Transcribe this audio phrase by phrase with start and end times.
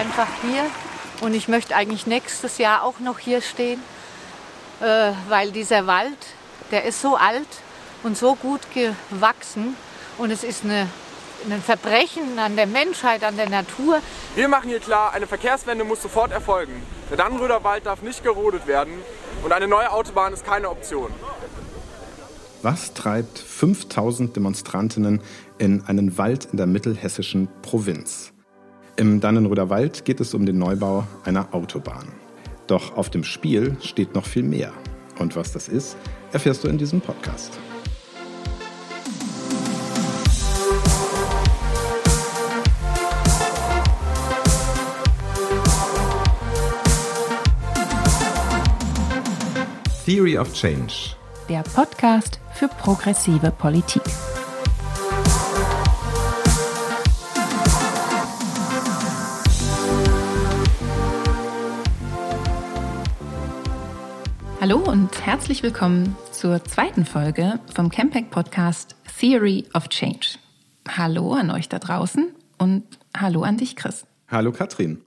[0.00, 0.64] einfach hier
[1.20, 3.80] und ich möchte eigentlich nächstes Jahr auch noch hier stehen,
[4.80, 6.16] äh, weil dieser Wald,
[6.70, 7.48] der ist so alt
[8.02, 9.76] und so gut gewachsen
[10.16, 10.88] und es ist eine,
[11.50, 13.98] ein Verbrechen an der Menschheit, an der Natur.
[14.34, 16.82] Wir machen hier klar, eine Verkehrswende muss sofort erfolgen.
[17.10, 18.94] Der Dannenröder Wald darf nicht gerodet werden
[19.44, 21.12] und eine neue Autobahn ist keine Option.
[22.62, 25.20] Was treibt 5000 Demonstrantinnen
[25.58, 28.32] in einen Wald in der mittelhessischen Provinz?
[29.00, 32.08] Im Dannenröder Wald geht es um den Neubau einer Autobahn.
[32.66, 34.74] Doch auf dem Spiel steht noch viel mehr.
[35.18, 35.96] Und was das ist,
[36.32, 37.58] erfährst du in diesem Podcast.
[50.04, 51.16] Theory of Change.
[51.48, 54.02] Der Podcast für progressive Politik.
[64.70, 70.38] Hallo und herzlich willkommen zur zweiten Folge vom Campact Podcast Theory of Change.
[70.86, 72.84] Hallo an euch da draußen und
[73.16, 74.06] hallo an dich, Chris.
[74.28, 75.00] Hallo, Katrin.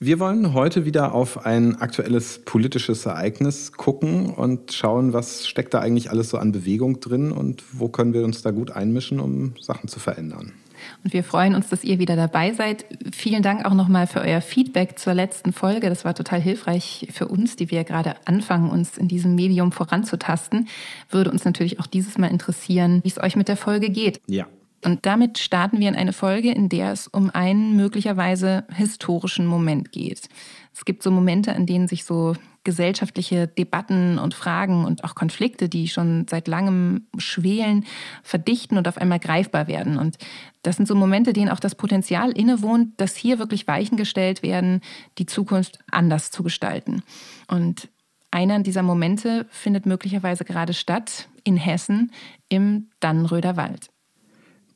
[0.00, 5.80] Wir wollen heute wieder auf ein aktuelles politisches Ereignis gucken und schauen, was steckt da
[5.80, 9.52] eigentlich alles so an Bewegung drin und wo können wir uns da gut einmischen, um
[9.60, 10.54] Sachen zu verändern.
[11.04, 12.84] Und wir freuen uns, dass ihr wieder dabei seid.
[13.12, 15.88] Vielen Dank auch nochmal für euer Feedback zur letzten Folge.
[15.88, 20.68] Das war total hilfreich für uns, die wir gerade anfangen, uns in diesem Medium voranzutasten.
[21.10, 24.20] Würde uns natürlich auch dieses Mal interessieren, wie es euch mit der Folge geht.
[24.26, 24.46] Ja.
[24.84, 29.90] Und damit starten wir in eine Folge, in der es um einen möglicherweise historischen Moment
[29.90, 30.28] geht.
[30.76, 35.70] Es gibt so Momente, an denen sich so gesellschaftliche Debatten und Fragen und auch Konflikte,
[35.70, 37.86] die schon seit langem schwelen,
[38.22, 39.98] verdichten und auf einmal greifbar werden.
[39.98, 40.18] Und
[40.62, 44.82] das sind so Momente, denen auch das Potenzial innewohnt, dass hier wirklich Weichen gestellt werden,
[45.16, 47.02] die Zukunft anders zu gestalten.
[47.48, 47.88] Und
[48.30, 52.12] einer dieser Momente findet möglicherweise gerade statt in Hessen
[52.50, 53.88] im Dannenröder Wald.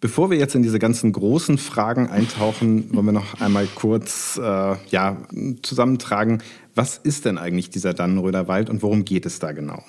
[0.01, 4.77] Bevor wir jetzt in diese ganzen großen Fragen eintauchen, wollen wir noch einmal kurz äh,
[4.89, 5.19] ja,
[5.63, 6.43] zusammentragen,
[6.75, 9.83] was ist denn eigentlich dieser Dannenröder Wald und worum geht es da genau?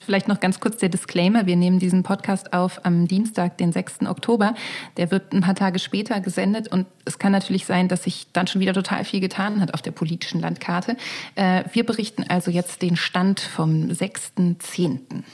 [0.00, 1.44] Vielleicht noch ganz kurz der Disclaimer.
[1.44, 4.06] Wir nehmen diesen Podcast auf am Dienstag, den 6.
[4.06, 4.54] Oktober.
[4.96, 8.46] Der wird ein paar Tage später gesendet und es kann natürlich sein, dass sich dann
[8.46, 10.96] schon wieder total viel getan hat auf der politischen Landkarte.
[11.34, 15.24] Äh, wir berichten also jetzt den Stand vom 6.10.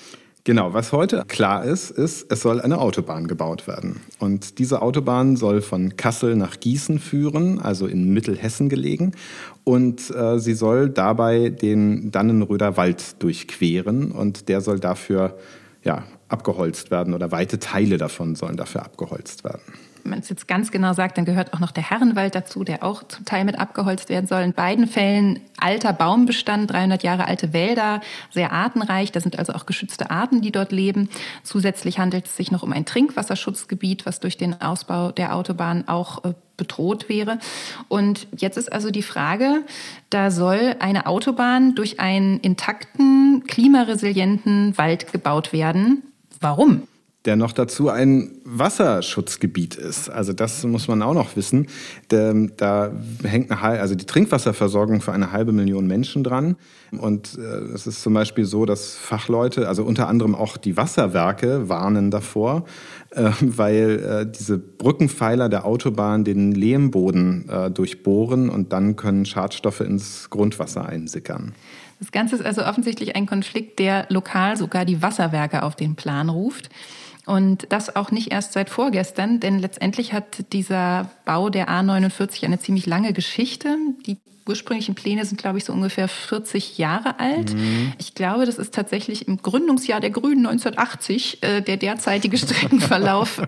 [0.47, 4.01] Genau, was heute klar ist, ist, es soll eine Autobahn gebaut werden.
[4.19, 9.13] Und diese Autobahn soll von Kassel nach Gießen führen, also in Mittelhessen gelegen.
[9.65, 15.39] Und äh, sie soll dabei den Dannenröder Wald durchqueren und der soll dafür
[15.83, 19.63] ja, abgeholzt werden oder weite Teile davon sollen dafür abgeholzt werden
[20.05, 22.83] wenn man es jetzt ganz genau sagt, dann gehört auch noch der Herrenwald dazu, der
[22.83, 24.43] auch zum Teil mit abgeholzt werden soll.
[24.43, 29.13] In beiden Fällen alter Baumbestand, 300 Jahre alte Wälder, sehr artenreich.
[29.13, 31.09] Da sind also auch geschützte Arten, die dort leben.
[31.43, 36.23] Zusätzlich handelt es sich noch um ein Trinkwasserschutzgebiet, was durch den Ausbau der Autobahn auch
[36.25, 37.39] äh, bedroht wäre.
[37.89, 39.63] Und jetzt ist also die Frage,
[40.11, 46.03] da soll eine Autobahn durch einen intakten, klimaresilienten Wald gebaut werden.
[46.41, 46.83] Warum?
[47.25, 50.11] Der noch dazu ein Wasserschutzgebiet ist.
[50.11, 51.69] Also das muss man auch noch wissen.
[52.09, 52.93] Da
[53.23, 56.57] hängt eine, also die Trinkwasserversorgung für eine halbe Million Menschen dran.
[56.93, 61.69] Und äh, es ist zum Beispiel so, dass Fachleute, also unter anderem auch die Wasserwerke,
[61.69, 62.67] warnen davor,
[63.11, 70.29] äh, weil äh, diese Brückenpfeiler der Autobahn den Lehmboden durchbohren und dann können Schadstoffe ins
[70.31, 71.55] Grundwasser einsickern.
[72.01, 76.29] Das Ganze ist also offensichtlich ein Konflikt, der lokal sogar die Wasserwerke auf den Plan
[76.29, 76.69] ruft.
[77.27, 82.59] Und das auch nicht erst seit vorgestern, denn letztendlich hat dieser Bau der A49 eine
[82.59, 83.77] ziemlich lange Geschichte.
[84.07, 87.55] Die ursprünglichen Pläne sind, glaube ich, so ungefähr 40 Jahre alt.
[87.55, 87.93] Mhm.
[87.99, 93.43] Ich glaube, das ist tatsächlich im Gründungsjahr der Grünen 1980 äh, der derzeitige Streckenverlauf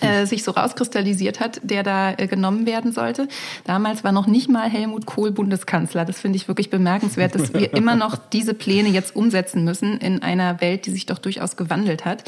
[0.00, 3.28] äh, sich so rauskristallisiert hat, der da äh, genommen werden sollte.
[3.64, 6.04] Damals war noch nicht mal Helmut Kohl Bundeskanzler.
[6.04, 10.22] Das finde ich wirklich bemerkenswert, dass wir immer noch diese Pläne jetzt umsetzen müssen in
[10.22, 12.24] einer Welt, die sich doch durchaus gewandelt hat.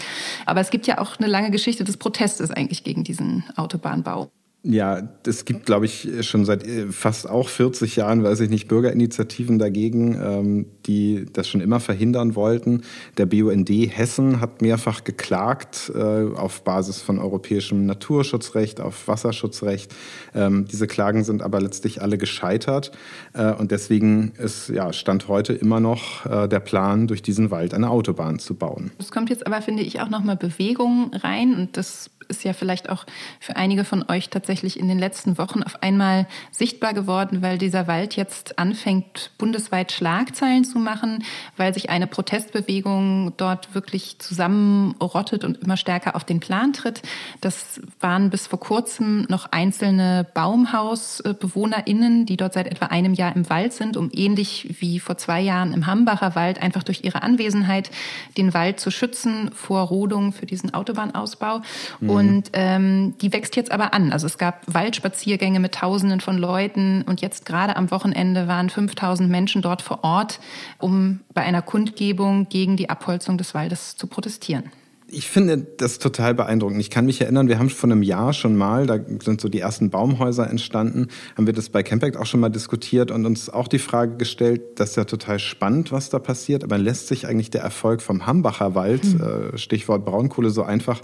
[0.47, 4.31] Aber es gibt ja auch eine lange Geschichte des Protestes eigentlich gegen diesen Autobahnbau.
[4.67, 8.67] Ja, es gibt, glaube ich, schon seit äh, fast auch 40 Jahren, weiß ich nicht,
[8.67, 12.81] Bürgerinitiativen dagegen, ähm, die das schon immer verhindern wollten.
[13.19, 19.95] Der BUND Hessen hat mehrfach geklagt äh, auf Basis von europäischem Naturschutzrecht, auf Wasserschutzrecht.
[20.35, 22.91] Ähm, diese Klagen sind aber letztlich alle gescheitert.
[23.35, 27.91] Äh, und deswegen ist ja, Stand heute immer noch der Plan, durch diesen Wald eine
[27.91, 28.91] Autobahn zu bauen.
[28.99, 31.55] Es kommt jetzt aber, finde ich, auch nochmal Bewegung rein.
[31.55, 33.05] Und das ist ja vielleicht auch
[33.41, 37.87] für einige von euch tatsächlich in den letzten Wochen auf einmal sichtbar geworden, weil dieser
[37.87, 41.25] Wald jetzt anfängt, bundesweit Schlagzeilen zu machen,
[41.57, 47.03] weil sich eine Protestbewegung dort wirklich zusammenrottet und immer stärker auf den Plan tritt.
[47.41, 53.49] Das waren bis vor kurzem noch einzelne BaumhausbewohnerInnen, die dort seit etwa einem Jahr im
[53.51, 57.91] Wald sind, um ähnlich wie vor zwei Jahren im Hambacher Wald einfach durch ihre Anwesenheit
[58.37, 61.61] den Wald zu schützen vor Rodung für diesen Autobahnausbau.
[62.01, 62.11] Mhm.
[62.11, 64.13] Und ähm, die wächst jetzt aber an.
[64.13, 69.31] Also es gab Waldspaziergänge mit Tausenden von Leuten und jetzt gerade am Wochenende waren 5000
[69.31, 70.41] Menschen dort vor Ort,
[70.79, 74.71] um bei einer Kundgebung gegen die Abholzung des Waldes zu protestieren.
[75.07, 76.81] Ich finde das total beeindruckend.
[76.81, 79.61] Ich kann mich erinnern, wir haben vor einem Jahr schon mal, da sind so die
[79.61, 83.69] ersten Baumhäuser entstanden, haben wir das bei Campact auch schon mal diskutiert und uns auch
[83.69, 87.51] die Frage gestellt, das ist ja total spannend, was da passiert, aber lässt sich eigentlich
[87.51, 89.57] der Erfolg vom Hambacher Wald, mhm.
[89.57, 91.01] Stichwort Braunkohle, so einfach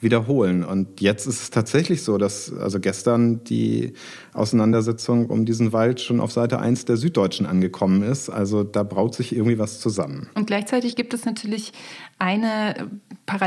[0.00, 0.64] wiederholen?
[0.64, 3.94] Und jetzt ist es tatsächlich so, dass also gestern die
[4.32, 8.30] Auseinandersetzung um diesen Wald schon auf Seite 1 der Süddeutschen angekommen ist.
[8.30, 10.28] Also da braut sich irgendwie was zusammen.
[10.34, 11.72] Und gleichzeitig gibt es natürlich
[12.18, 12.90] eine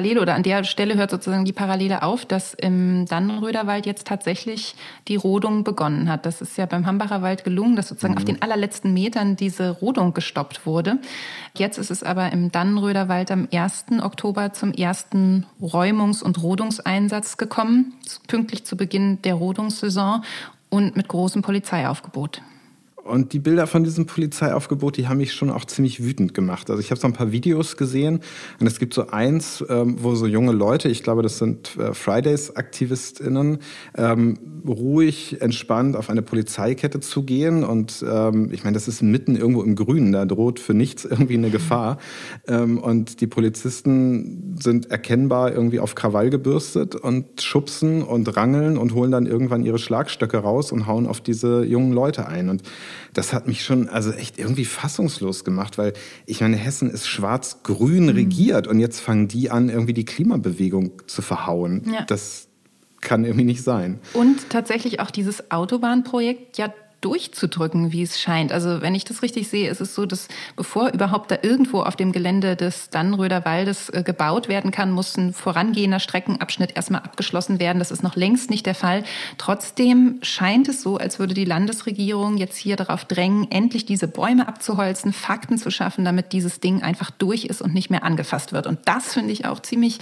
[0.08, 4.76] Parallele oder an der Stelle hört sozusagen die Parallele auf, dass im Dannenröder jetzt tatsächlich
[5.08, 6.26] die Rodung begonnen hat.
[6.26, 8.18] Das ist ja beim Hambacher Wald gelungen, dass sozusagen mhm.
[8.18, 11.00] auf den allerletzten Metern diese Rodung gestoppt wurde.
[11.58, 13.86] Jetzt ist es aber im Dannenröder am 1.
[14.02, 17.94] Oktober zum ersten Räumungs- und Rodungseinsatz gekommen,
[18.28, 20.24] pünktlich zu Beginn der Rodungssaison
[20.70, 22.42] und mit großem Polizeiaufgebot.
[23.08, 26.70] Und die Bilder von diesem Polizeiaufgebot, die haben mich schon auch ziemlich wütend gemacht.
[26.70, 28.20] Also ich habe so ein paar Videos gesehen
[28.60, 31.94] und es gibt so eins, ähm, wo so junge Leute, ich glaube, das sind äh,
[31.94, 33.60] Fridays-AktivistInnen,
[33.96, 34.38] ähm,
[34.68, 37.64] ruhig, entspannt auf eine Polizeikette zugehen.
[37.64, 41.36] Und ähm, ich meine, das ist mitten irgendwo im Grünen, da droht für nichts irgendwie
[41.36, 41.98] eine Gefahr.
[42.48, 48.94] Ähm, und die Polizisten sind erkennbar irgendwie auf Krawall gebürstet und schubsen und rangeln und
[48.94, 52.50] holen dann irgendwann ihre Schlagstöcke raus und hauen auf diese jungen Leute ein.
[52.50, 52.64] Und
[53.14, 55.94] das hat mich schon also echt irgendwie fassungslos gemacht, weil
[56.26, 58.10] ich meine, Hessen ist schwarz-grün mhm.
[58.10, 61.84] regiert und jetzt fangen die an, irgendwie die Klimabewegung zu verhauen.
[61.92, 62.04] Ja.
[62.06, 62.48] Das
[63.02, 64.00] kann irgendwie nicht sein.
[64.14, 68.52] Und tatsächlich auch dieses Autobahnprojekt ja durchzudrücken, wie es scheint.
[68.52, 71.96] Also wenn ich das richtig sehe, ist es so, dass bevor überhaupt da irgendwo auf
[71.96, 77.60] dem Gelände des Dannröder Waldes äh, gebaut werden kann, muss ein vorangehender Streckenabschnitt erstmal abgeschlossen
[77.60, 77.78] werden.
[77.78, 79.04] Das ist noch längst nicht der Fall.
[79.38, 84.48] Trotzdem scheint es so, als würde die Landesregierung jetzt hier darauf drängen, endlich diese Bäume
[84.48, 88.66] abzuholzen, Fakten zu schaffen, damit dieses Ding einfach durch ist und nicht mehr angefasst wird.
[88.66, 90.00] Und das finde ich auch ziemlich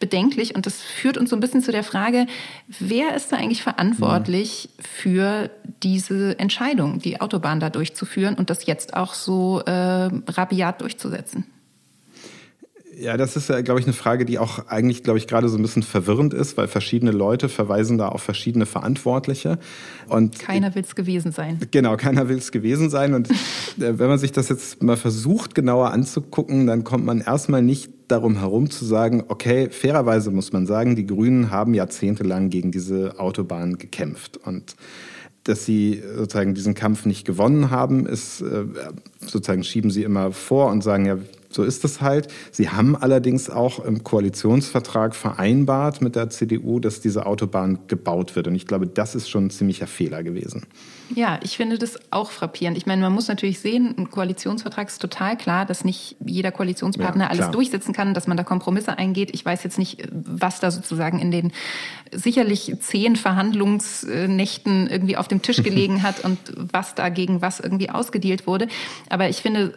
[0.00, 0.56] bedenklich.
[0.56, 2.26] Und das führt uns so ein bisschen zu der Frage,
[2.80, 4.82] wer ist da eigentlich verantwortlich mhm.
[4.82, 5.50] für
[5.82, 11.44] diese Entscheidung, die Autobahn da durchzuführen und das jetzt auch so äh, rabiat durchzusetzen?
[12.98, 15.56] Ja, das ist ja, glaube ich, eine Frage, die auch eigentlich, glaube ich, gerade so
[15.56, 19.58] ein bisschen verwirrend ist, weil verschiedene Leute verweisen da auf verschiedene Verantwortliche.
[20.08, 21.58] Und keiner will es gewesen sein.
[21.70, 23.14] Genau, keiner will es gewesen sein.
[23.14, 23.34] Und äh,
[23.76, 28.38] wenn man sich das jetzt mal versucht, genauer anzugucken, dann kommt man erstmal nicht darum
[28.38, 33.78] herum zu sagen, okay, fairerweise muss man sagen, die Grünen haben jahrzehntelang gegen diese Autobahn
[33.78, 34.36] gekämpft.
[34.36, 34.76] Und
[35.44, 38.64] dass sie sozusagen diesen Kampf nicht gewonnen haben, ist äh,
[39.20, 41.18] sozusagen schieben sie immer vor und sagen ja,
[41.54, 42.28] so ist es halt.
[42.50, 48.46] Sie haben allerdings auch im Koalitionsvertrag vereinbart mit der CDU, dass diese Autobahn gebaut wird.
[48.46, 50.66] Und ich glaube, das ist schon ein ziemlicher Fehler gewesen.
[51.14, 52.76] Ja, ich finde das auch frappierend.
[52.76, 57.24] Ich meine, man muss natürlich sehen, ein Koalitionsvertrag ist total klar, dass nicht jeder Koalitionspartner
[57.24, 59.30] ja, alles durchsetzen kann, dass man da Kompromisse eingeht.
[59.34, 61.52] Ich weiß jetzt nicht, was da sozusagen in den
[62.12, 67.90] sicherlich zehn Verhandlungsnächten irgendwie auf dem Tisch gelegen hat und was da gegen was irgendwie
[67.90, 68.68] ausgedealt wurde.
[69.10, 69.74] Aber ich finde,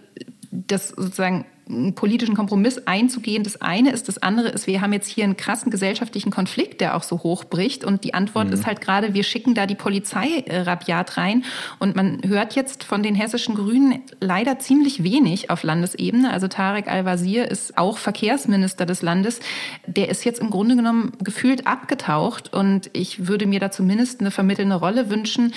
[0.52, 1.46] dass sozusagen
[1.96, 3.44] politischen Kompromiss einzugehen.
[3.44, 6.96] Das eine ist, das andere ist, wir haben jetzt hier einen krassen gesellschaftlichen Konflikt, der
[6.96, 7.84] auch so hochbricht.
[7.84, 8.54] Und die Antwort mhm.
[8.54, 11.44] ist halt gerade, wir schicken da die Polizei äh, rabiat rein.
[11.80, 16.32] Und man hört jetzt von den hessischen Grünen leider ziemlich wenig auf Landesebene.
[16.32, 19.40] Also Tarek Al-Wazir ist auch Verkehrsminister des Landes.
[19.88, 22.54] Der ist jetzt im Grunde genommen gefühlt abgetaucht.
[22.54, 25.52] Und ich würde mir da zumindest eine vermittelnde Rolle wünschen.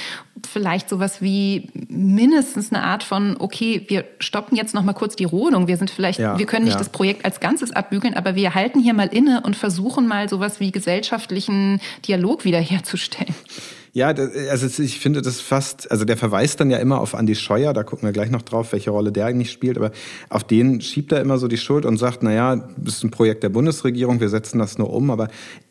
[0.51, 5.25] Vielleicht sowas wie mindestens eine Art von, okay, wir stoppen jetzt noch mal kurz die
[5.25, 5.67] Rodung.
[5.67, 6.79] Wir sind vielleicht, ja, wir können nicht ja.
[6.79, 10.61] das Projekt als Ganzes abbügeln, aber wir halten hier mal inne und versuchen mal sowas
[10.61, 13.35] wie gesellschaftlichen Dialog wiederherzustellen.
[13.93, 17.73] Ja, also ich finde das fast, also der verweist dann ja immer auf Andi Scheuer,
[17.73, 19.93] da gucken wir gleich noch drauf, welche Rolle der eigentlich spielt, aber
[20.29, 23.43] auf den schiebt er immer so die Schuld und sagt, naja, das ist ein Projekt
[23.43, 25.29] der Bundesregierung, wir setzen das nur um, aber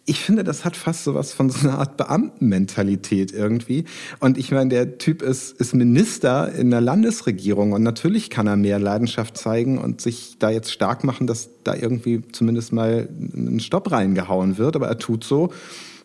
[0.10, 3.84] ich finde, das hat fast so was von so einer Art Beamtenmentalität irgendwie.
[4.20, 8.56] Und ich meine, der Typ ist, ist Minister in der Landesregierung und natürlich kann er
[8.56, 13.60] mehr Leidenschaft zeigen und sich da jetzt stark machen, dass da irgendwie zumindest mal ein
[13.60, 15.52] Stopp reingehauen wird, aber er tut so,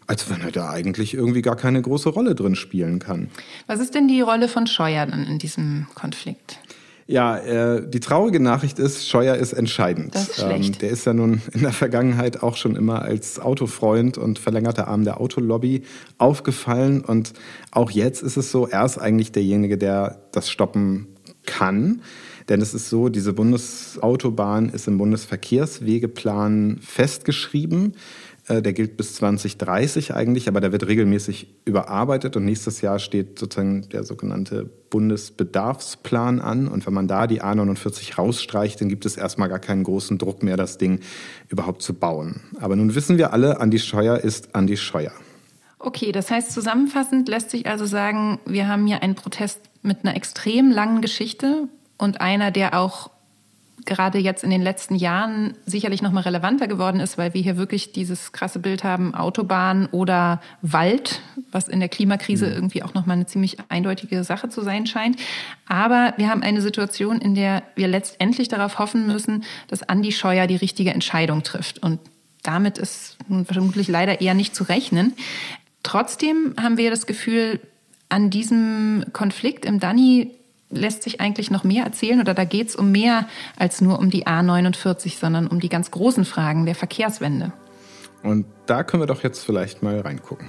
[0.06, 3.28] als wenn er da eigentlich irgendwie gar keine große Rolle drin spielen kann.
[3.66, 6.58] Was ist denn die Rolle von Scheuer dann in diesem Konflikt?
[7.06, 10.14] Ja, äh, die traurige Nachricht ist, Scheuer ist entscheidend.
[10.14, 10.74] Das ist schlecht.
[10.74, 14.88] Ähm, der ist ja nun in der Vergangenheit auch schon immer als Autofreund und verlängerter
[14.88, 15.82] Arm der Autolobby
[16.18, 17.00] aufgefallen.
[17.00, 17.32] Und
[17.70, 21.08] auch jetzt ist es so, er ist eigentlich derjenige, der das stoppen
[21.44, 22.02] kann.
[22.48, 27.94] Denn es ist so, diese Bundesautobahn ist im Bundesverkehrswegeplan festgeschrieben.
[28.48, 33.38] Äh, der gilt bis 2030 eigentlich, aber der wird regelmäßig überarbeitet und nächstes Jahr steht
[33.38, 36.66] sozusagen der sogenannte Bundesbedarfsplan an.
[36.66, 40.42] Und wenn man da die A49 rausstreicht, dann gibt es erstmal gar keinen großen Druck
[40.42, 41.00] mehr, das Ding
[41.48, 42.40] überhaupt zu bauen.
[42.60, 45.12] Aber nun wissen wir alle, Andi Scheuer ist Andi Scheuer.
[45.78, 50.16] Okay, das heißt zusammenfassend lässt sich also sagen, wir haben hier einen Protest mit einer
[50.16, 51.68] extrem langen Geschichte
[51.98, 53.10] und einer, der auch
[53.84, 57.56] gerade jetzt in den letzten Jahren sicherlich noch mal relevanter geworden ist, weil wir hier
[57.56, 62.52] wirklich dieses krasse Bild haben, Autobahn oder Wald, was in der Klimakrise mhm.
[62.52, 65.16] irgendwie auch noch mal eine ziemlich eindeutige Sache zu sein scheint.
[65.66, 70.46] Aber wir haben eine Situation, in der wir letztendlich darauf hoffen müssen, dass Andi Scheuer
[70.46, 71.82] die richtige Entscheidung trifft.
[71.82, 71.98] Und
[72.42, 75.14] damit ist vermutlich leider eher nicht zu rechnen.
[75.82, 77.60] Trotzdem haben wir das Gefühl,
[78.08, 80.30] an diesem Konflikt im Dani
[80.72, 84.10] lässt sich eigentlich noch mehr erzählen oder da geht es um mehr als nur um
[84.10, 87.52] die A49, sondern um die ganz großen Fragen der Verkehrswende.
[88.22, 90.48] Und da können wir doch jetzt vielleicht mal reingucken.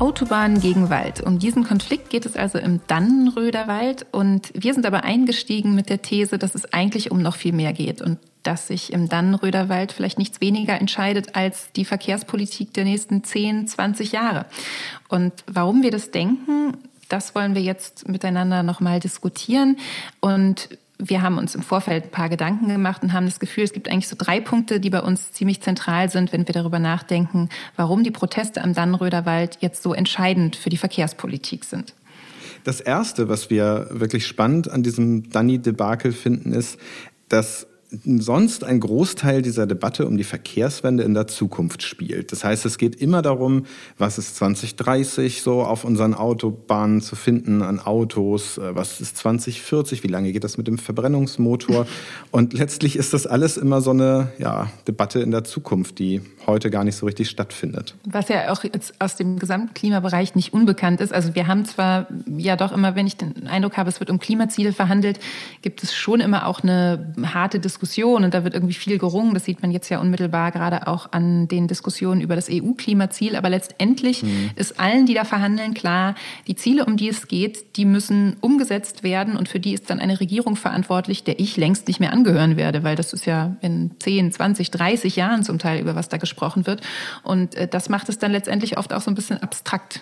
[0.00, 1.20] Autobahn gegen Wald.
[1.20, 5.90] Um diesen Konflikt geht es also im Dannenröder Wald und wir sind aber eingestiegen mit
[5.90, 9.68] der These, dass es eigentlich um noch viel mehr geht und dass sich im Dannenröder
[9.68, 14.46] Wald vielleicht nichts weniger entscheidet als die Verkehrspolitik der nächsten 10, 20 Jahre.
[15.08, 16.78] Und warum wir das denken,
[17.10, 19.76] das wollen wir jetzt miteinander nochmal diskutieren
[20.20, 23.72] und wir haben uns im Vorfeld ein paar Gedanken gemacht und haben das Gefühl, es
[23.72, 27.48] gibt eigentlich so drei Punkte, die bei uns ziemlich zentral sind, wenn wir darüber nachdenken,
[27.76, 31.94] warum die Proteste am Dannenröder Wald jetzt so entscheidend für die Verkehrspolitik sind.
[32.64, 36.78] Das Erste, was wir wirklich spannend an diesem Danny-Debakel finden, ist,
[37.28, 42.30] dass sonst ein Großteil dieser Debatte um die Verkehrswende in der Zukunft spielt.
[42.30, 43.64] Das heißt, es geht immer darum,
[43.98, 50.04] was ist 2030 so auf unseren Autobahnen zu finden an Autos, äh, was ist 2040,
[50.04, 51.86] wie lange geht das mit dem Verbrennungsmotor?
[52.30, 56.20] Und letztlich ist das alles immer so eine ja, Debatte in der Zukunft, die
[56.50, 57.94] heute gar nicht so richtig stattfindet.
[58.04, 61.12] Was ja auch jetzt aus dem Gesamtklimabereich nicht unbekannt ist.
[61.12, 64.18] Also wir haben zwar ja doch immer, wenn ich den Eindruck habe, es wird um
[64.18, 65.20] Klimaziele verhandelt,
[65.62, 69.34] gibt es schon immer auch eine harte Diskussion und da wird irgendwie viel gerungen.
[69.34, 73.36] Das sieht man jetzt ja unmittelbar gerade auch an den Diskussionen über das EU-Klimaziel.
[73.36, 74.50] Aber letztendlich mhm.
[74.56, 76.14] ist allen, die da verhandeln, klar,
[76.46, 80.00] die Ziele, um die es geht, die müssen umgesetzt werden und für die ist dann
[80.00, 83.92] eine Regierung verantwortlich, der ich längst nicht mehr angehören werde, weil das ist ja in
[83.98, 86.80] 10, 20, 30 Jahren zum Teil, über was da gesprochen gesprochen wird.
[87.22, 90.00] Und äh, das macht es dann letztendlich oft auch so ein bisschen abstrakt.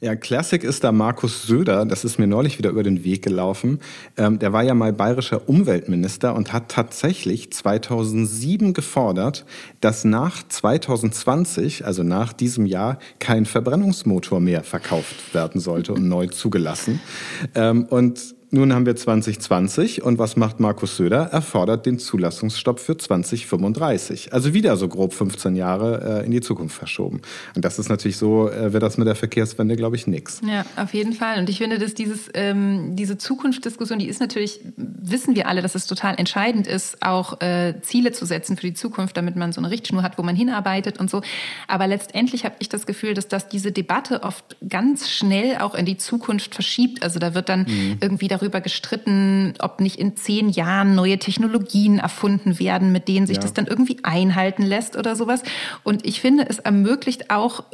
[0.00, 1.84] Ja, Classic ist da Markus Söder.
[1.84, 3.80] Das ist mir neulich wieder über den Weg gelaufen.
[4.16, 9.44] Ähm, der war ja mal bayerischer Umweltminister und hat tatsächlich 2007 gefordert,
[9.80, 16.28] dass nach 2020, also nach diesem Jahr, kein Verbrennungsmotor mehr verkauft werden sollte und neu
[16.28, 17.00] zugelassen.
[17.54, 21.28] Ähm, und nun haben wir 2020 und was macht Markus Söder?
[21.30, 24.32] Er fordert den Zulassungsstopp für 2035.
[24.32, 27.22] Also wieder so grob 15 Jahre äh, in die Zukunft verschoben.
[27.54, 30.40] Und das ist natürlich so, äh, wird das mit der Verkehrswende, glaube ich, nichts.
[30.44, 31.38] Ja, auf jeden Fall.
[31.38, 35.76] Und ich finde, dass dieses, ähm, diese Zukunftsdiskussion, die ist natürlich, wissen wir alle, dass
[35.76, 39.60] es total entscheidend ist, auch äh, Ziele zu setzen für die Zukunft, damit man so
[39.60, 41.22] eine Richtschnur hat, wo man hinarbeitet und so.
[41.68, 45.86] Aber letztendlich habe ich das Gefühl, dass das diese Debatte oft ganz schnell auch in
[45.86, 47.04] die Zukunft verschiebt.
[47.04, 47.98] Also da wird dann mhm.
[48.00, 53.36] irgendwie darüber gestritten, ob nicht in zehn Jahren neue Technologien erfunden werden, mit denen sich
[53.36, 53.42] ja.
[53.42, 55.42] das dann irgendwie einhalten lässt oder sowas.
[55.82, 57.64] Und ich finde, es ermöglicht auch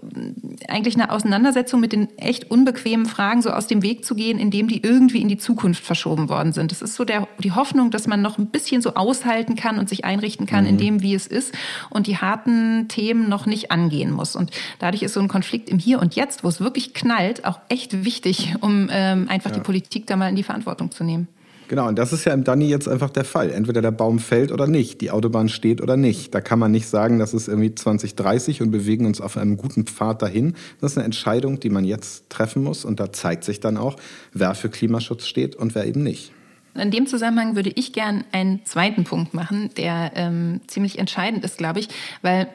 [0.68, 4.68] eigentlich eine Auseinandersetzung mit den echt unbequemen Fragen so aus dem Weg zu gehen, indem
[4.68, 6.73] die irgendwie in die Zukunft verschoben worden sind.
[6.73, 9.88] Das ist so der, die Hoffnung, dass man noch ein bisschen so aushalten kann und
[9.88, 10.70] sich einrichten kann mhm.
[10.70, 11.54] in dem, wie es ist
[11.90, 14.37] und die harten Themen noch nicht angehen muss.
[14.37, 17.61] Und dadurch ist so ein Konflikt im Hier und Jetzt, wo es wirklich knallt, auch
[17.68, 19.56] echt wichtig, um ähm, einfach ja.
[19.56, 20.55] die Politik da mal in die Verantwortung
[20.90, 21.28] zu nehmen.
[21.68, 23.50] Genau, und das ist ja im Danny jetzt einfach der Fall.
[23.50, 26.32] Entweder der Baum fällt oder nicht, die Autobahn steht oder nicht.
[26.34, 29.84] Da kann man nicht sagen, das ist irgendwie 2030 und bewegen uns auf einem guten
[29.84, 30.54] Pfad dahin.
[30.80, 33.96] Das ist eine Entscheidung, die man jetzt treffen muss und da zeigt sich dann auch,
[34.32, 36.32] wer für Klimaschutz steht und wer eben nicht.
[36.75, 41.58] In dem Zusammenhang würde ich gern einen zweiten Punkt machen, der ähm, ziemlich entscheidend ist,
[41.58, 41.88] glaube ich,
[42.22, 42.48] weil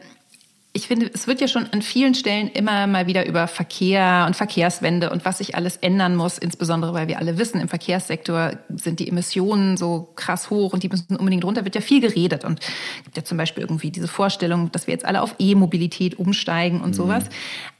[0.73, 4.37] ich finde, es wird ja schon an vielen Stellen immer mal wieder über Verkehr und
[4.37, 8.99] Verkehrswende und was sich alles ändern muss, insbesondere weil wir alle wissen, im Verkehrssektor sind
[9.01, 12.45] die Emissionen so krass hoch und die müssen unbedingt runter, wird ja viel geredet.
[12.45, 16.17] Und es gibt ja zum Beispiel irgendwie diese Vorstellung, dass wir jetzt alle auf E-Mobilität
[16.17, 16.93] umsteigen und mhm.
[16.93, 17.25] sowas.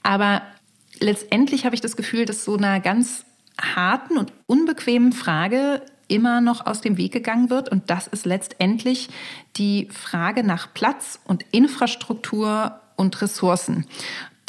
[0.03, 0.41] Aber
[0.99, 3.23] letztendlich habe ich das Gefühl, dass so einer ganz
[3.59, 7.69] harten und unbequemen Frage immer noch aus dem Weg gegangen wird.
[7.69, 9.07] Und das ist letztendlich
[9.55, 13.85] die Frage nach Platz und Infrastruktur und Ressourcen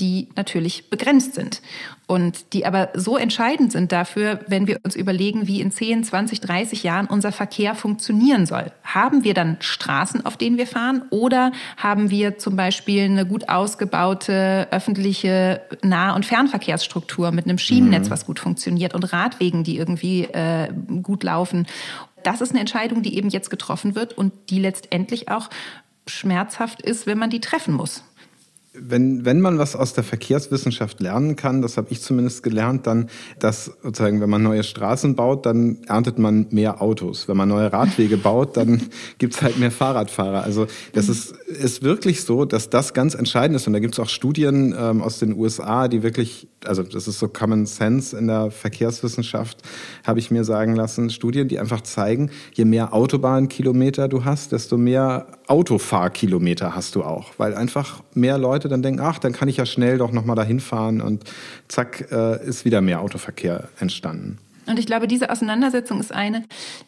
[0.01, 1.63] die natürlich begrenzt sind
[2.07, 6.41] und die aber so entscheidend sind dafür, wenn wir uns überlegen, wie in 10, 20,
[6.41, 8.73] 30 Jahren unser Verkehr funktionieren soll.
[8.83, 13.49] Haben wir dann Straßen, auf denen wir fahren oder haben wir zum Beispiel eine gut
[13.49, 18.11] ausgebaute öffentliche Nah- und Fernverkehrsstruktur mit einem Schienennetz, mhm.
[18.11, 21.67] was gut funktioniert und Radwegen, die irgendwie äh, gut laufen?
[22.25, 25.49] Das ist eine Entscheidung, die eben jetzt getroffen wird und die letztendlich auch
[26.07, 28.03] schmerzhaft ist, wenn man die treffen muss
[28.75, 33.11] wenn, wenn man was aus der Verkehrswissenschaft lernen kann, das habe ich zumindest gelernt, dann,
[33.39, 37.29] dass sozusagen, wenn man neue Straßen baut, dann erntet man mehr Autos.
[37.29, 38.83] Wenn man neue Radwege baut, dann
[39.19, 40.43] gibt's halt mehr Fahrradfahrer.
[40.43, 43.67] Also das ist, ist wirklich so, dass das ganz entscheidend ist.
[43.67, 47.29] Und da gibt's auch Studien ähm, aus den USA, die wirklich, also das ist so
[47.29, 49.59] Common Sense in der Verkehrswissenschaft,
[50.07, 54.79] habe ich mir sagen lassen, Studien, die einfach zeigen, je mehr Autobahnkilometer du hast, desto
[54.79, 59.57] mehr Autofahrkilometer hast du auch, weil einfach mehr Leute dann denken, ach, dann kann ich
[59.57, 61.25] ja schnell doch noch mal dahin fahren und
[61.69, 64.39] zack äh, ist wieder mehr Autoverkehr entstanden.
[64.67, 66.45] Und ich glaube, diese Auseinandersetzung ist eine,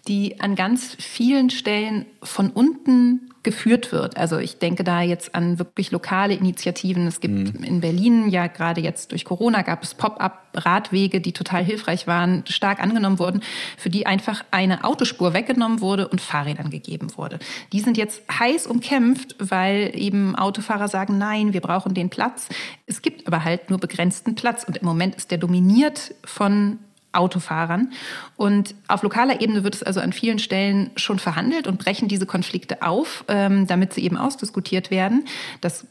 [0.07, 4.16] die an ganz vielen Stellen von unten geführt wird.
[4.16, 7.07] Also ich denke da jetzt an wirklich lokale Initiativen.
[7.07, 7.62] Es gibt mhm.
[7.62, 12.82] in Berlin ja gerade jetzt durch Corona gab es Pop-up-Radwege, die total hilfreich waren, stark
[12.82, 13.43] angenommen wurden,
[13.76, 17.39] für die einfach eine Autospur weggenommen wurde und Fahrrädern gegeben wurde.
[17.73, 22.49] Die sind jetzt heiß umkämpft, weil eben Autofahrer sagen, nein, wir brauchen den Platz.
[22.87, 26.78] Es gibt aber halt nur begrenzten Platz und im Moment ist der dominiert von
[27.14, 27.92] Autofahrern.
[28.36, 32.26] Und auf lokaler Ebene wird es also an vielen Stellen schon verhandelt und brechen diese
[32.26, 35.24] Konflikte auf, ähm, damit sie eben ausdiskutiert werden.
[35.60, 35.86] Das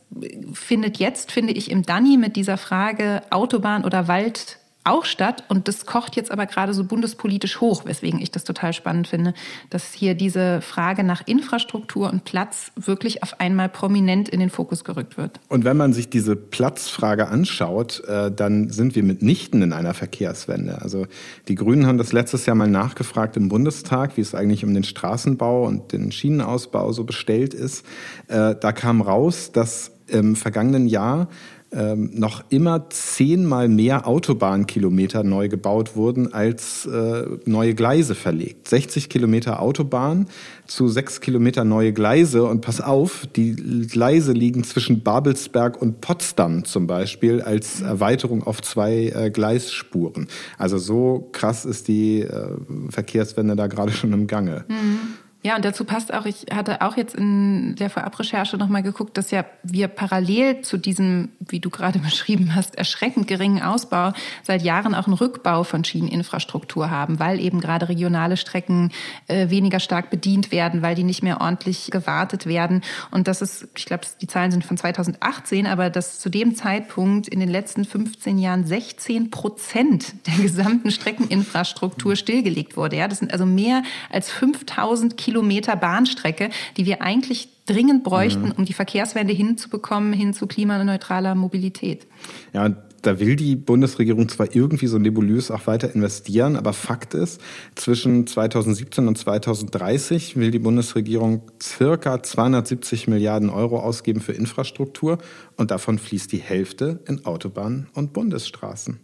[0.54, 5.44] findet jetzt, finde ich, im Danny mit dieser Frage Autobahn oder Wald auch statt.
[5.48, 9.34] Und das kocht jetzt aber gerade so bundespolitisch hoch, weswegen ich das total spannend finde,
[9.70, 14.84] dass hier diese Frage nach Infrastruktur und Platz wirklich auf einmal prominent in den Fokus
[14.84, 15.40] gerückt wird.
[15.50, 20.82] Und wenn man sich diese Platzfrage anschaut, äh, dann sind wir mitnichten in einer Verkehrswende.
[20.82, 21.08] Also
[21.48, 24.84] die Grünen haben das letztes Jahr mal nachgefragt im Bundestag, wie es eigentlich um den
[24.84, 27.86] Straßenbau und den Schienenausbau so bestellt ist.
[28.28, 31.28] Äh, da kam raus, dass im vergangenen Jahr
[31.74, 38.68] ähm, noch immer zehnmal mehr Autobahnkilometer neu gebaut wurden, als äh, neue Gleise verlegt.
[38.68, 40.28] 60 Kilometer Autobahn
[40.68, 42.44] zu sechs Kilometer neue Gleise.
[42.44, 43.56] Und pass auf, die
[43.88, 50.28] Gleise liegen zwischen Babelsberg und Potsdam zum Beispiel als Erweiterung auf zwei äh, Gleisspuren.
[50.58, 52.50] Also so krass ist die äh,
[52.90, 54.66] Verkehrswende da gerade schon im Gange.
[54.68, 55.00] Mhm.
[55.46, 59.30] Ja, und dazu passt auch, ich hatte auch jetzt in der Vorabrecherche nochmal geguckt, dass
[59.30, 64.96] ja wir parallel zu diesem, wie du gerade beschrieben hast, erschreckend geringen Ausbau seit Jahren
[64.96, 68.94] auch einen Rückbau von Schieneninfrastruktur haben, weil eben gerade regionale Strecken
[69.28, 72.82] äh, weniger stark bedient werden, weil die nicht mehr ordentlich gewartet werden.
[73.12, 77.28] Und das ist, ich glaube, die Zahlen sind von 2018, aber dass zu dem Zeitpunkt
[77.28, 82.96] in den letzten 15 Jahren 16 Prozent der gesamten Streckeninfrastruktur stillgelegt wurde.
[82.96, 88.50] Ja, das sind also mehr als 5000 Kilometer Kilometer Bahnstrecke, die wir eigentlich dringend bräuchten,
[88.50, 88.54] mhm.
[88.58, 92.06] um die Verkehrswende hinzubekommen, hin zu klimaneutraler Mobilität.
[92.54, 97.16] Ja, und da will die Bundesregierung zwar irgendwie so nebulös auch weiter investieren, aber Fakt
[97.16, 97.42] ist,
[97.74, 105.18] zwischen 2017 und 2030 will die Bundesregierung circa 270 Milliarden Euro ausgeben für Infrastruktur
[105.58, 109.00] und davon fließt die Hälfte in Autobahnen und Bundesstraßen.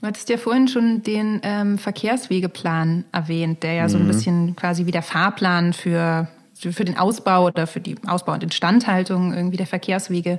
[0.00, 3.88] Du hattest ja vorhin schon den ähm, Verkehrswegeplan erwähnt, der ja mhm.
[3.88, 4.08] so ein mhm.
[4.08, 9.32] bisschen quasi wie der Fahrplan für, für den Ausbau oder für die Ausbau und Instandhaltung
[9.32, 10.38] irgendwie der Verkehrswege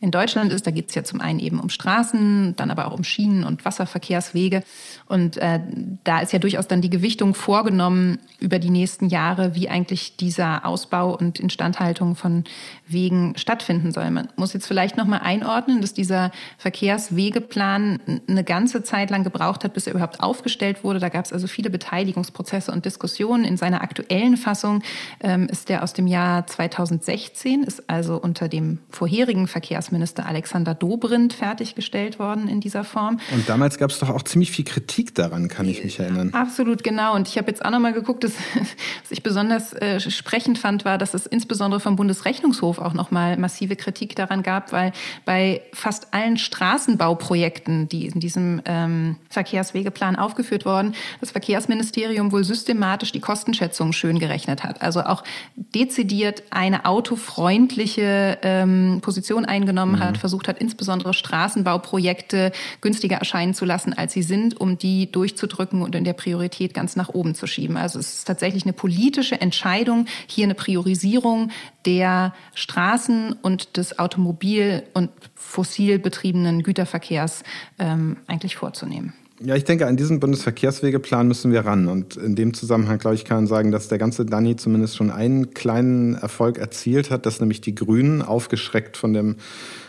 [0.00, 0.66] in Deutschland ist.
[0.66, 3.64] Da geht es ja zum einen eben um Straßen, dann aber auch um Schienen und
[3.64, 4.62] Wasserverkehrswege.
[5.06, 5.60] Und äh,
[6.04, 10.64] da ist ja durchaus dann die Gewichtung vorgenommen über die nächsten Jahre, wie eigentlich dieser
[10.64, 12.44] Ausbau und Instandhaltung von
[12.86, 14.10] Wegen stattfinden soll.
[14.10, 19.64] Man muss jetzt vielleicht noch mal einordnen, dass dieser Verkehrswegeplan eine ganze Zeit lang gebraucht
[19.64, 21.00] hat, bis er überhaupt aufgestellt wurde.
[21.00, 23.44] Da gab es also viele Beteiligungsprozesse und Diskussionen.
[23.44, 24.82] In seiner aktuellen Fassung
[25.20, 29.48] ähm, ist der aus dem Jahr 2016, ist also unter dem vorherigen
[29.88, 33.20] Verkehrsminister Alexander Dobrindt fertiggestellt worden in dieser Form.
[33.32, 36.30] Und damals gab es doch auch ziemlich viel Kritik daran, kann ich mich erinnern.
[36.34, 37.14] Absolut, genau.
[37.14, 40.84] Und ich habe jetzt auch noch mal geguckt, dass, was ich besonders äh, sprechend fand,
[40.84, 44.92] war, dass es insbesondere vom Bundesrechnungshof auch noch mal massive Kritik daran gab, weil
[45.24, 53.12] bei fast allen Straßenbauprojekten, die in diesem ähm, Verkehrswegeplan aufgeführt wurden, das Verkehrsministerium wohl systematisch
[53.12, 54.82] die Kostenschätzung schön gerechnet hat.
[54.82, 55.24] Also auch
[55.56, 59.98] dezidiert eine autofreundliche ähm, Position eingenommen mhm.
[60.00, 65.82] hat, versucht hat, insbesondere Straßenbauprojekte günstiger erscheinen zu lassen, als sie sind, um die durchzudrücken
[65.82, 67.76] und in der Priorität ganz nach oben zu schieben.
[67.76, 71.50] Also es ist tatsächlich eine politische Entscheidung, hier eine Priorisierung
[71.86, 77.42] der Straßen und des Automobil- und fossil betriebenen Güterverkehrs
[77.78, 79.14] ähm, eigentlich vorzunehmen.
[79.40, 81.86] Ja, ich denke, an diesen Bundesverkehrswegeplan müssen wir ran.
[81.86, 85.12] Und in dem Zusammenhang, glaube ich, kann man sagen, dass der ganze Danny zumindest schon
[85.12, 89.36] einen kleinen Erfolg erzielt hat, dass nämlich die Grünen, aufgeschreckt von dem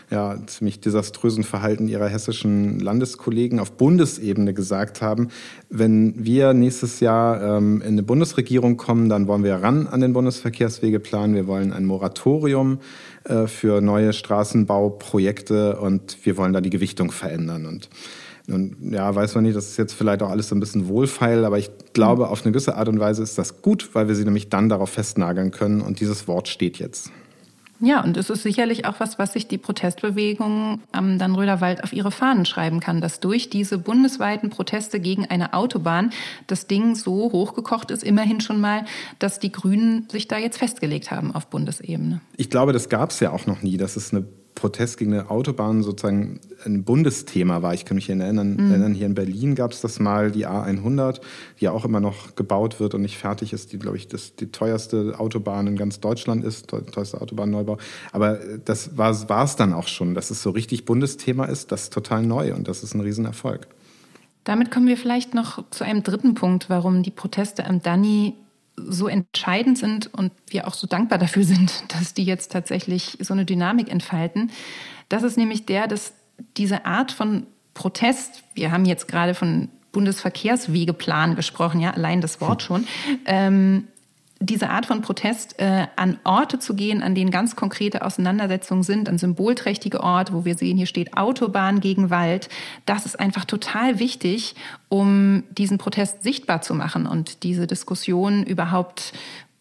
[0.08, 5.28] ja, ziemlich desaströsen Verhalten ihrer hessischen Landeskollegen auf Bundesebene gesagt haben,
[5.68, 10.12] wenn wir nächstes Jahr ähm, in eine Bundesregierung kommen, dann wollen wir ran an den
[10.12, 11.34] Bundesverkehrswegeplan.
[11.34, 12.78] Wir wollen ein Moratorium
[13.24, 17.66] äh, für neue Straßenbauprojekte und wir wollen da die Gewichtung verändern.
[17.66, 17.88] Und
[18.50, 21.44] und ja, weiß man nicht, das ist jetzt vielleicht auch alles so ein bisschen wohlfeil,
[21.44, 24.24] aber ich glaube, auf eine gewisse Art und Weise ist das gut, weil wir sie
[24.24, 27.10] nämlich dann darauf festnageln können und dieses Wort steht jetzt.
[27.82, 31.94] Ja, und es ist sicherlich auch was, was sich die Protestbewegung am Dannröder Wald auf
[31.94, 36.10] ihre Fahnen schreiben kann, dass durch diese bundesweiten Proteste gegen eine Autobahn
[36.46, 38.84] das Ding so hochgekocht ist, immerhin schon mal,
[39.18, 42.20] dass die Grünen sich da jetzt festgelegt haben auf Bundesebene.
[42.36, 45.30] Ich glaube, das gab es ja auch noch nie, dass es eine Protest gegen eine
[45.30, 47.72] Autobahn sozusagen ein Bundesthema war.
[47.74, 48.70] Ich kann mich erinnern, mhm.
[48.70, 51.20] erinnern hier in Berlin gab es das mal, die A100,
[51.58, 54.36] die ja auch immer noch gebaut wird und nicht fertig ist, die, glaube ich, das,
[54.36, 57.78] die teuerste Autobahn in ganz Deutschland ist, teuerste Autobahnneubau.
[58.12, 61.92] Aber das war es dann auch schon, dass es so richtig Bundesthema ist, das ist
[61.92, 63.66] total neu und das ist ein Riesenerfolg.
[64.44, 68.34] Damit kommen wir vielleicht noch zu einem dritten Punkt, warum die Proteste am Dani
[68.88, 73.34] so entscheidend sind und wir auch so dankbar dafür sind, dass die jetzt tatsächlich so
[73.34, 74.50] eine Dynamik entfalten.
[75.08, 76.12] Das ist nämlich der, dass
[76.56, 82.62] diese Art von Protest, wir haben jetzt gerade von Bundesverkehrswegeplan gesprochen, ja, allein das Wort
[82.62, 82.86] schon,
[83.26, 83.88] ähm,
[84.42, 89.08] diese Art von Protest äh, an Orte zu gehen, an denen ganz konkrete Auseinandersetzungen sind,
[89.08, 92.48] an symbolträchtige Orte, wo wir sehen, hier steht Autobahn gegen Wald,
[92.86, 94.54] das ist einfach total wichtig,
[94.88, 99.12] um diesen Protest sichtbar zu machen und diese Diskussion überhaupt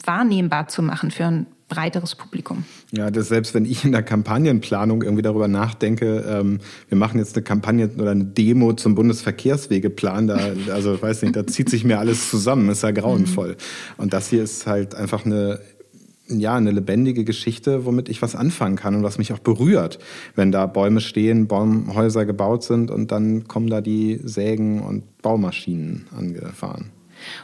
[0.05, 2.65] wahrnehmbar zu machen für ein breiteres Publikum.
[2.91, 7.35] Ja, das selbst wenn ich in der Kampagnenplanung irgendwie darüber nachdenke, ähm, wir machen jetzt
[7.35, 10.39] eine Kampagne oder eine Demo zum Bundesverkehrswegeplan, da,
[10.73, 13.51] also weiß nicht, da zieht sich mir alles zusammen, ist ja grauenvoll.
[13.51, 13.55] Mhm.
[13.97, 15.59] Und das hier ist halt einfach eine
[16.31, 19.97] ja, eine lebendige Geschichte, womit ich was anfangen kann und was mich auch berührt,
[20.35, 26.07] wenn da Bäume stehen, Baumhäuser gebaut sind und dann kommen da die Sägen und Baumaschinen
[26.15, 26.91] angefahren.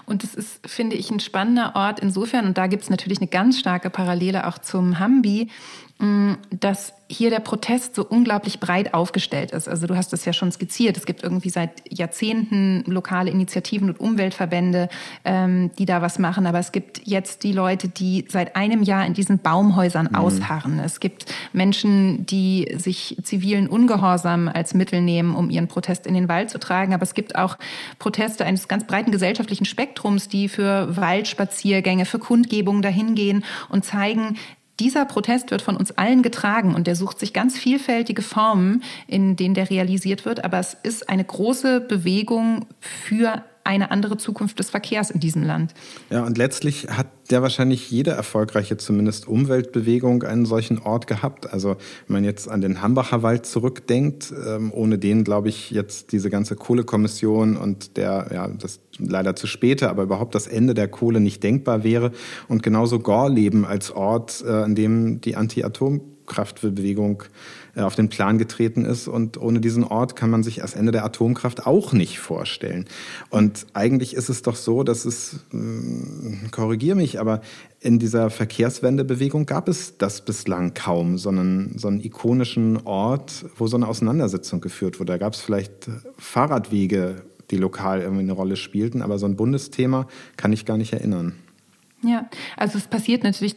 [0.05, 3.27] Und es ist, finde ich, ein spannender Ort insofern, und da gibt es natürlich eine
[3.27, 5.49] ganz starke Parallele auch zum Hambi,
[6.49, 9.69] dass hier der Protest so unglaublich breit aufgestellt ist.
[9.69, 10.97] Also du hast es ja schon skizziert.
[10.97, 14.89] Es gibt irgendwie seit Jahrzehnten lokale Initiativen und Umweltverbände,
[15.23, 16.47] ähm, die da was machen.
[16.47, 20.15] Aber es gibt jetzt die Leute, die seit einem Jahr in diesen Baumhäusern mhm.
[20.15, 20.79] ausharren.
[20.79, 26.27] Es gibt Menschen, die sich zivilen Ungehorsam als Mittel nehmen, um ihren Protest in den
[26.27, 26.93] Wald zu tragen.
[26.93, 27.57] Aber es gibt auch
[27.99, 34.37] Proteste eines ganz breiten gesellschaftlichen Spektrums, die für Waldspaziergänge, für Kundgebungen dahingehen und zeigen,
[34.79, 39.35] dieser Protest wird von uns allen getragen und der sucht sich ganz vielfältige Formen, in
[39.35, 40.43] denen der realisiert wird.
[40.43, 45.73] Aber es ist eine große Bewegung für eine andere Zukunft des Verkehrs in diesem Land.
[46.09, 51.51] Ja, und letztlich hat ja wahrscheinlich jede erfolgreiche, zumindest Umweltbewegung, einen solchen Ort gehabt.
[51.51, 56.11] Also wenn man jetzt an den Hambacher Wald zurückdenkt, ähm, ohne den, glaube ich, jetzt
[56.11, 60.87] diese ganze Kohlekommission und der, ja, das leider zu späte, aber überhaupt das Ende der
[60.87, 62.11] Kohle nicht denkbar wäre.
[62.47, 67.23] Und genauso Gorleben als Ort, äh, an dem die Anti-Atom Atomkraftbewegung
[67.75, 69.07] äh, auf den Plan getreten ist.
[69.07, 72.85] Und ohne diesen Ort kann man sich das Ende der Atomkraft auch nicht vorstellen.
[73.29, 77.41] Und eigentlich ist es doch so, dass es, äh, korrigiere mich, aber
[77.79, 83.77] in dieser Verkehrswendebewegung gab es das bislang kaum, sondern so einen ikonischen Ort, wo so
[83.77, 85.13] eine Auseinandersetzung geführt wurde.
[85.13, 90.07] Da gab es vielleicht Fahrradwege, die lokal irgendwie eine Rolle spielten, aber so ein Bundesthema
[90.35, 91.35] kann ich gar nicht erinnern.
[92.01, 93.55] Ja, also es passiert natürlich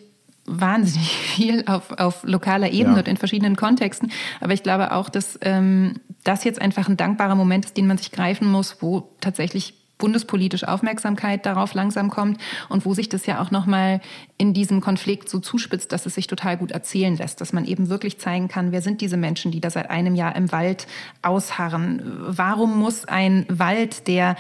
[0.49, 3.01] wahnsinnig viel auf, auf lokaler Ebene ja.
[3.01, 4.11] und in verschiedenen Kontexten.
[4.41, 7.99] Aber ich glaube auch, dass ähm, das jetzt einfach ein dankbarer Moment ist, den man
[7.99, 13.41] sich greifen muss, wo tatsächlich bundespolitisch Aufmerksamkeit darauf langsam kommt und wo sich das ja
[13.41, 14.01] auch nochmal
[14.39, 17.89] in diesem Konflikt so zuspitzt, dass es sich total gut erzählen lässt, dass man eben
[17.89, 20.87] wirklich zeigen kann, wer sind diese Menschen, die da seit einem Jahr im Wald
[21.23, 22.01] ausharren?
[22.21, 24.37] Warum muss ein Wald, der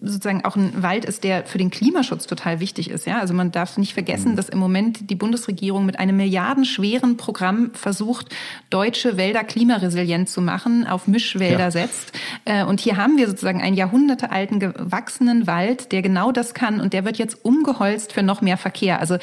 [0.00, 3.06] sozusagen auch ein Wald ist, der für den Klimaschutz total wichtig ist?
[3.06, 4.36] Ja, also man darf nicht vergessen, mhm.
[4.36, 8.28] dass im Moment die Bundesregierung mit einem milliardenschweren Programm versucht,
[8.70, 11.70] deutsche Wälder klimaresilient zu machen, auf Mischwälder ja.
[11.72, 12.12] setzt.
[12.44, 14.60] Äh, und hier haben wir sozusagen einen jahrhundertealten
[15.00, 19.00] gewachsenen Wald, der genau das kann und der wird jetzt umgeholzt für noch mehr Verkehr.
[19.00, 19.16] Also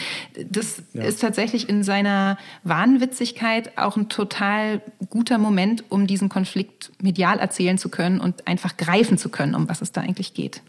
[0.49, 1.03] das ja.
[1.03, 7.77] ist tatsächlich in seiner Wahnwitzigkeit auch ein total guter Moment, um diesen Konflikt medial erzählen
[7.77, 10.61] zu können und einfach greifen zu können, um was es da eigentlich geht.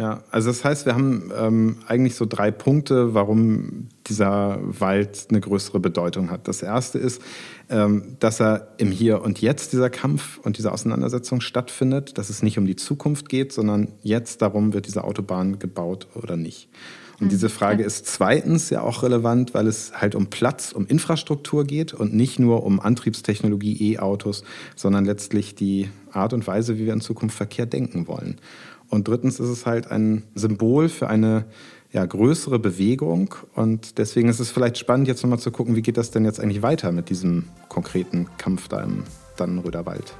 [0.00, 5.40] Ja, also das heißt, wir haben ähm, eigentlich so drei Punkte, warum dieser Wald eine
[5.40, 6.48] größere Bedeutung hat.
[6.48, 7.20] Das erste ist,
[7.68, 12.42] ähm, dass er im Hier und Jetzt dieser Kampf und diese Auseinandersetzung stattfindet, dass es
[12.42, 16.70] nicht um die Zukunft geht, sondern jetzt darum, wird diese Autobahn gebaut oder nicht.
[17.20, 17.52] Und diese mhm.
[17.52, 22.14] Frage ist zweitens ja auch relevant, weil es halt um Platz, um Infrastruktur geht und
[22.14, 27.36] nicht nur um Antriebstechnologie, E-Autos, sondern letztlich die Art und Weise, wie wir in Zukunft
[27.36, 28.38] Verkehr denken wollen.
[28.90, 31.46] Und drittens ist es halt ein Symbol für eine
[31.92, 33.34] ja, größere Bewegung.
[33.54, 36.40] Und deswegen ist es vielleicht spannend, jetzt nochmal zu gucken, wie geht das denn jetzt
[36.40, 39.04] eigentlich weiter mit diesem konkreten Kampf da im
[39.36, 40.14] Dannenröder Wald.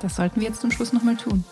[0.00, 1.44] Das sollten wir jetzt zum Schluss nochmal tun.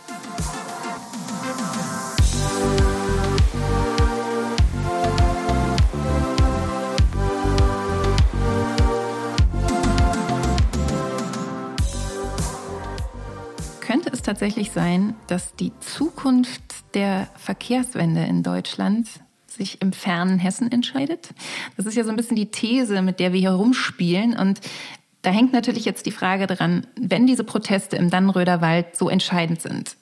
[14.42, 16.62] Tatsächlich sein, dass die Zukunft
[16.94, 19.06] der Verkehrswende in Deutschland
[19.46, 21.28] sich im fernen Hessen entscheidet?
[21.76, 24.36] Das ist ja so ein bisschen die These, mit der wir hier rumspielen.
[24.36, 24.60] Und
[25.22, 29.62] da hängt natürlich jetzt die Frage dran, wenn diese Proteste im Dannenröder Wald so entscheidend
[29.62, 29.96] sind,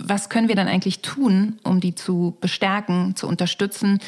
[0.00, 4.00] was können wir dann eigentlich tun, um die zu bestärken, zu unterstützen?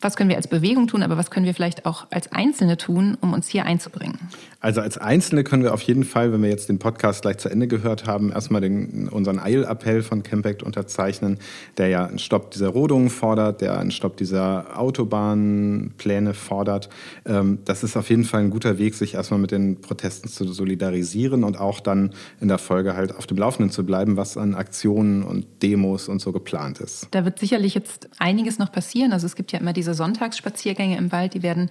[0.00, 3.16] Was können wir als Bewegung tun, aber was können wir vielleicht auch als Einzelne tun,
[3.20, 4.18] um uns hier einzubringen?
[4.60, 7.48] Also als Einzelne können wir auf jeden Fall, wenn wir jetzt den Podcast gleich zu
[7.48, 11.38] Ende gehört haben, erstmal den, unseren Eilappell von Campact unterzeichnen,
[11.76, 16.88] der ja einen Stopp dieser Rodungen fordert, der einen Stopp dieser Autobahnpläne fordert.
[17.26, 20.50] Ähm, das ist auf jeden Fall ein guter Weg, sich erstmal mit den Protesten zu
[20.50, 24.54] solidarisieren und auch dann in der Folge halt auf dem Laufenden zu bleiben, was an
[24.54, 27.08] Aktionen und Demos und so geplant ist.
[27.10, 29.12] Da wird sicherlich jetzt einiges noch passieren.
[29.12, 31.70] Also es gibt ja immer diese Sonntagsspaziergänge im Wald, die werden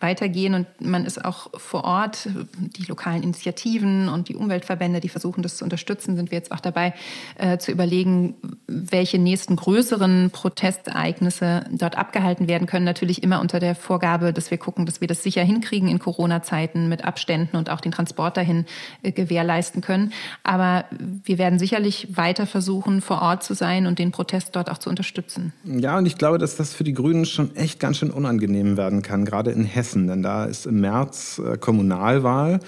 [0.00, 2.25] weitergehen und man ist auch vor Ort.
[2.58, 6.60] Die lokalen Initiativen und die Umweltverbände, die versuchen das zu unterstützen, sind wir jetzt auch
[6.60, 6.94] dabei
[7.38, 8.34] äh, zu überlegen,
[8.66, 12.84] welche nächsten größeren Protestereignisse dort abgehalten werden können.
[12.84, 16.88] Natürlich immer unter der Vorgabe, dass wir gucken, dass wir das sicher hinkriegen in Corona-Zeiten
[16.88, 18.66] mit Abständen und auch den Transport dahin
[19.02, 20.12] äh, gewährleisten können.
[20.42, 20.84] Aber
[21.24, 24.90] wir werden sicherlich weiter versuchen, vor Ort zu sein und den Protest dort auch zu
[24.90, 25.52] unterstützen.
[25.64, 29.02] Ja, und ich glaube, dass das für die Grünen schon echt ganz schön unangenehm werden
[29.02, 30.06] kann, gerade in Hessen.
[30.06, 32.15] Denn da ist im März äh, Kommunalwahl.
[32.24, 32.58] Äh,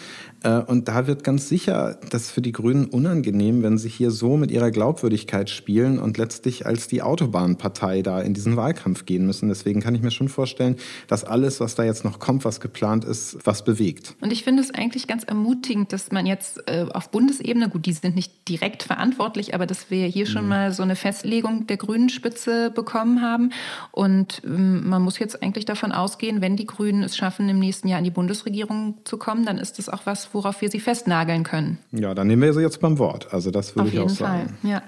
[0.67, 4.51] und da wird ganz sicher das für die Grünen unangenehm, wenn sie hier so mit
[4.51, 9.49] ihrer Glaubwürdigkeit spielen und letztlich als die Autobahnpartei da in diesen Wahlkampf gehen müssen.
[9.49, 10.77] Deswegen kann ich mir schon vorstellen,
[11.09, 14.15] dass alles, was da jetzt noch kommt, was geplant ist, was bewegt.
[14.21, 17.93] Und ich finde es eigentlich ganz ermutigend, dass man jetzt äh, auf Bundesebene, gut, die
[17.93, 20.49] sind nicht direkt verantwortlich, aber dass wir hier schon mhm.
[20.49, 23.51] mal so eine Festlegung der Grünen Spitze bekommen haben.
[23.93, 27.89] Und ähm, man muss jetzt eigentlich davon ausgehen, wenn die Grünen es schaffen, im nächsten
[27.89, 31.43] Jahr in die Bundesregierung zu kommen, dann ist das auch was, worauf wir sie festnageln
[31.43, 31.79] können.
[31.93, 33.33] Ja, dann nehmen wir sie jetzt beim Wort.
[33.33, 34.43] Also das würde ich auch sagen.
[34.43, 34.83] Auf jeden Fall, ja.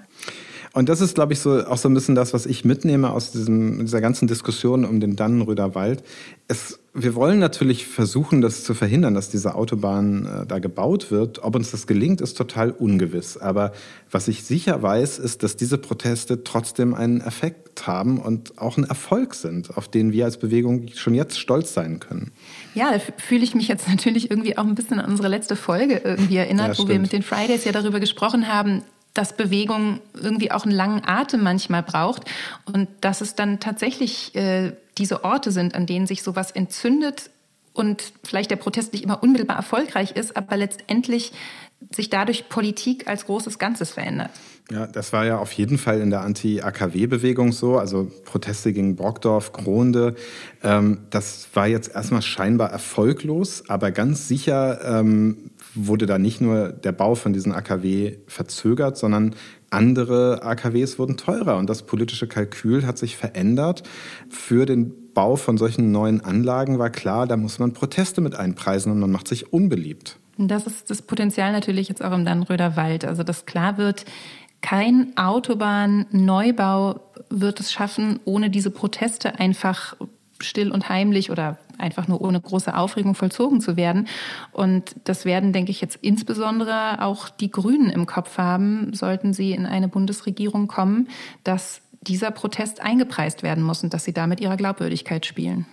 [0.72, 3.32] Und das ist, glaube ich, so auch so ein bisschen das, was ich mitnehme aus
[3.32, 6.04] diesem, dieser ganzen Diskussion um den Dannenröder Wald.
[6.46, 11.42] Es, wir wollen natürlich versuchen, das zu verhindern, dass diese Autobahn äh, da gebaut wird.
[11.42, 13.36] Ob uns das gelingt, ist total ungewiss.
[13.36, 13.72] Aber
[14.12, 18.84] was ich sicher weiß, ist, dass diese Proteste trotzdem einen Effekt haben und auch ein
[18.84, 22.30] Erfolg sind, auf den wir als Bewegung schon jetzt stolz sein können.
[22.74, 26.00] Ja, da fühle ich mich jetzt natürlich irgendwie auch ein bisschen an unsere letzte Folge
[26.04, 28.82] irgendwie erinnert, ja, wo wir mit den Fridays ja darüber gesprochen haben,
[29.14, 32.24] dass Bewegung irgendwie auch einen langen Atem manchmal braucht
[32.64, 37.30] und dass es dann tatsächlich äh, diese Orte sind, an denen sich sowas entzündet
[37.72, 41.32] und vielleicht der Protest nicht immer unmittelbar erfolgreich ist, aber letztendlich
[41.94, 44.30] sich dadurch Politik als großes Ganzes verändert.
[44.70, 49.52] Ja, das war ja auf jeden Fall in der Anti-AKW-Bewegung so, also Proteste gegen Brockdorf,
[49.52, 50.14] Gronde.
[50.62, 56.68] Ähm, das war jetzt erstmal scheinbar erfolglos, aber ganz sicher ähm, wurde da nicht nur
[56.68, 59.34] der Bau von diesen AKW verzögert, sondern
[59.70, 63.82] andere AKWs wurden teurer und das politische Kalkül hat sich verändert.
[64.28, 68.92] Für den Bau von solchen neuen Anlagen war klar, da muss man Proteste mit einpreisen
[68.92, 70.18] und man macht sich unbeliebt.
[70.36, 73.04] Das ist das Potenzial natürlich jetzt auch im Dannenröder Wald.
[73.04, 74.04] Also, dass klar wird,
[74.60, 79.96] kein Autobahnneubau wird es schaffen, ohne diese Proteste einfach
[80.40, 84.06] still und heimlich oder einfach nur ohne große Aufregung vollzogen zu werden.
[84.52, 89.52] Und das werden, denke ich, jetzt insbesondere auch die Grünen im Kopf haben, sollten sie
[89.52, 91.08] in eine Bundesregierung kommen,
[91.44, 95.66] dass dieser Protest eingepreist werden muss und dass sie damit ihrer Glaubwürdigkeit spielen.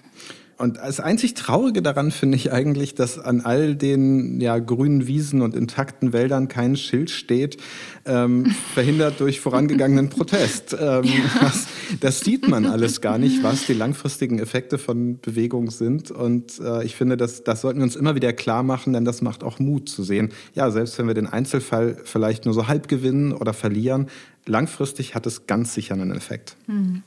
[0.58, 5.44] Und das einzig Traurige daran finde ich eigentlich, dass an all den ja, grünen Wiesen
[5.44, 7.58] und intakten Wäldern kein Schild steht,
[8.06, 10.74] ähm, verhindert durch vorangegangenen Protest.
[10.74, 11.12] Ähm, ja.
[11.42, 11.68] das,
[12.00, 16.10] das, sieht man alles gar nicht, was die langfristigen Effekte von Bewegung sind.
[16.10, 19.22] Und äh, ich finde, das, das sollten wir uns immer wieder klar machen, denn das
[19.22, 20.30] macht auch Mut zu sehen.
[20.56, 24.08] Ja, selbst wenn wir den Einzelfall vielleicht nur so halb gewinnen oder verlieren,
[24.48, 26.56] langfristig hat es ganz sicher einen Effekt.
[26.66, 27.04] Mhm.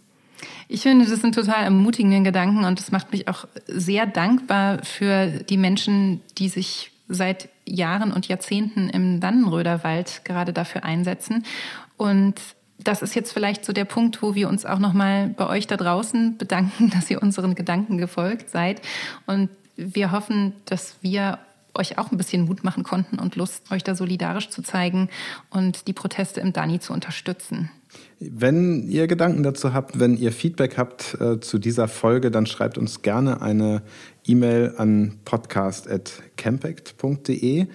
[0.69, 5.27] Ich finde, das sind total ermutigende Gedanken und das macht mich auch sehr dankbar für
[5.27, 11.45] die Menschen, die sich seit Jahren und Jahrzehnten im Dannenröder Wald gerade dafür einsetzen.
[11.97, 12.41] Und
[12.79, 15.77] das ist jetzt vielleicht so der Punkt, wo wir uns auch nochmal bei euch da
[15.77, 18.81] draußen bedanken, dass ihr unseren Gedanken gefolgt seid.
[19.27, 21.39] Und wir hoffen, dass wir
[21.75, 25.09] euch auch ein bisschen Mut machen konnten und Lust, euch da solidarisch zu zeigen
[25.51, 27.71] und die Proteste im Dani zu unterstützen.
[28.19, 32.77] Wenn ihr Gedanken dazu habt, wenn ihr Feedback habt äh, zu dieser Folge, dann schreibt
[32.77, 33.83] uns gerne eine
[34.27, 37.67] E-Mail an podcast.campact.de.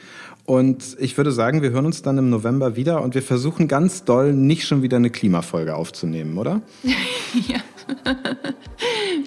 [0.45, 4.03] Und ich würde sagen, wir hören uns dann im November wieder und wir versuchen ganz
[4.03, 6.61] doll, nicht schon wieder eine Klimafolge aufzunehmen, oder?
[7.47, 7.57] ja.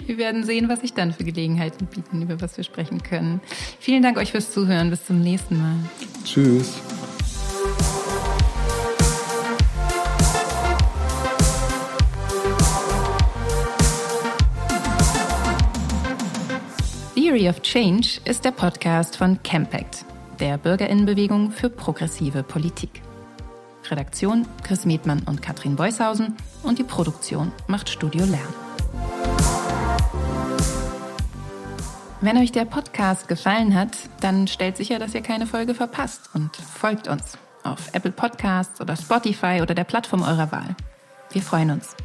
[0.05, 3.41] Wir werden sehen, was sich dann für Gelegenheiten bieten, über was wir sprechen können.
[3.79, 4.89] Vielen Dank euch fürs Zuhören.
[4.89, 5.75] Bis zum nächsten Mal.
[6.23, 6.79] Tschüss.
[17.29, 20.03] Theory of Change ist der Podcast von Campact,
[20.39, 23.03] der Bürgerinnenbewegung für progressive Politik.
[23.87, 28.51] Redaktion Chris Medmann und Katrin Beushausen und die Produktion macht Studio Lern.
[32.21, 36.55] Wenn euch der Podcast gefallen hat, dann stellt sicher, dass ihr keine Folge verpasst und
[36.55, 40.75] folgt uns auf Apple Podcasts oder Spotify oder der Plattform eurer Wahl.
[41.31, 41.95] Wir freuen uns.